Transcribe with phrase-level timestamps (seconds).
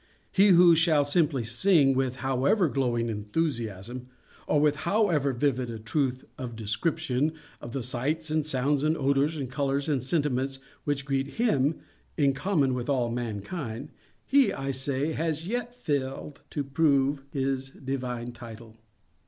[0.31, 4.07] He who shall simply sing, with however glowing enthusiasm,
[4.47, 9.35] or with however vivid a truth of description, of the sights, and sounds, and odors,
[9.37, 11.81] and colors, and sentiments which greet _him
[12.17, 18.77] _in common with all mankind—he, I say, has yet failed to prove his divine title.